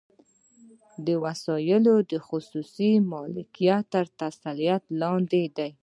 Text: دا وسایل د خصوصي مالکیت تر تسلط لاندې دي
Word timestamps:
دا 1.05 1.15
وسایل 1.25 1.83
د 2.11 2.13
خصوصي 2.27 2.91
مالکیت 3.11 3.83
تر 3.93 4.05
تسلط 4.19 4.83
لاندې 5.01 5.43
دي 5.57 5.69